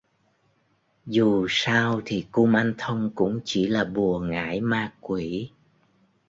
[1.05, 5.51] Dù sao thì kumanthong cũng chỉ là bùa ngải ma quỷ